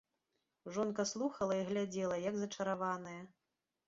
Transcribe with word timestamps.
Жонка 0.77 1.03
слухала 1.09 1.53
і 1.59 1.67
глядзела, 1.67 2.17
як 2.29 2.39
зачараваная. 2.39 3.19